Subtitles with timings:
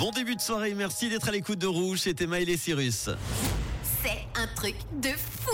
[0.00, 3.10] Bon début de soirée, merci d'être à l'écoute de Rouge, c'était Maël et Cyrus.
[4.02, 5.52] C'est un truc de fou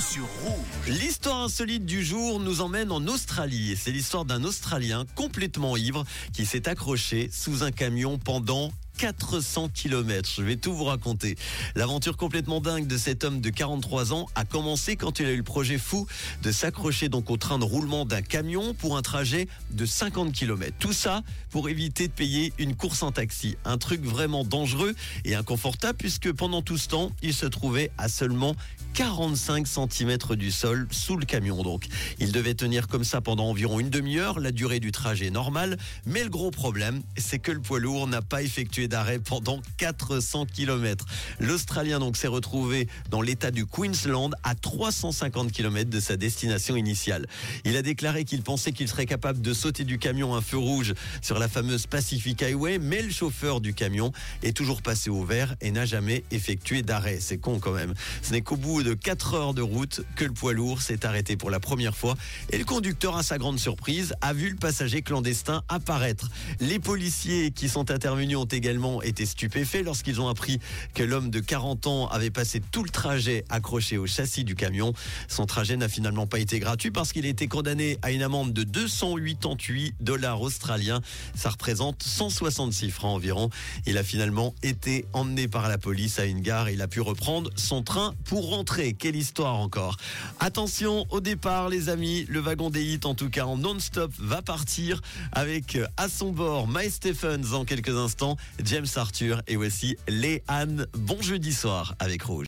[0.00, 0.64] sur Rouge.
[0.86, 6.06] L'histoire insolite du jour nous emmène en Australie et c'est l'histoire d'un Australien complètement ivre
[6.32, 10.28] qui s'est accroché sous un camion pendant 400 km.
[10.36, 11.36] Je vais tout vous raconter.
[11.76, 15.36] L'aventure complètement dingue de cet homme de 43 ans a commencé quand il a eu
[15.36, 16.06] le projet fou
[16.42, 20.74] de s'accrocher donc au train de roulement d'un camion pour un trajet de 50 km.
[20.80, 23.56] Tout ça pour éviter de payer une course en taxi.
[23.64, 28.08] Un truc vraiment dangereux et inconfortable puisque pendant tout ce temps, il se trouvait à
[28.08, 28.56] seulement
[28.98, 31.86] 45 cm du sol sous le camion donc.
[32.18, 36.24] Il devait tenir comme ça pendant environ une demi-heure, la durée du trajet normale, mais
[36.24, 41.04] le gros problème, c'est que le poids lourd n'a pas effectué d'arrêt pendant 400 km.
[41.38, 47.28] L'Australien donc s'est retrouvé dans l'état du Queensland à 350 km de sa destination initiale.
[47.64, 50.94] Il a déclaré qu'il pensait qu'il serait capable de sauter du camion un feu rouge
[51.22, 54.10] sur la fameuse Pacific Highway, mais le chauffeur du camion
[54.42, 57.18] est toujours passé au vert et n'a jamais effectué d'arrêt.
[57.20, 57.94] C'est con quand même.
[58.22, 61.04] Ce n'est qu'au bout de de 4 heures de route que le poids lourd s'est
[61.04, 62.16] arrêté pour la première fois
[62.50, 66.30] et le conducteur, à sa grande surprise, a vu le passager clandestin apparaître.
[66.60, 70.58] Les policiers qui sont intervenus ont également été stupéfaits lorsqu'ils ont appris
[70.94, 74.94] que l'homme de 40 ans avait passé tout le trajet accroché au châssis du camion.
[75.28, 78.54] Son trajet n'a finalement pas été gratuit parce qu'il a été condamné à une amende
[78.54, 81.02] de 288 dollars australiens.
[81.34, 83.50] Ça représente 166 francs environ.
[83.84, 86.70] Il a finalement été emmené par la police à une gare.
[86.70, 89.96] Il a pu reprendre son train pour rentrer quelle histoire encore.
[90.40, 94.40] Attention au départ les amis, le wagon des hits en tout cas en non-stop va
[94.40, 95.00] partir
[95.32, 100.86] avec euh, à son bord My Stephens en quelques instants, James Arthur et voici Léane.
[100.96, 102.36] Bon jeudi soir avec Rouge.